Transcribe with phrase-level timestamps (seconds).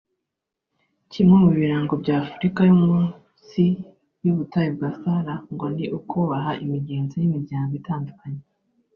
[1.11, 3.63] Kimwe mu birango bya Afurika yo munsi
[4.23, 8.41] y’ubutayu bwa Sahara ngo ni ukubaha imigenzo n’imihango itandukanye